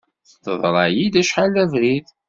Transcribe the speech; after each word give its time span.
Teḍra-yi-d 0.43 1.15
acḥal 1.21 1.49
d 1.55 1.57
abrid. 1.63 2.07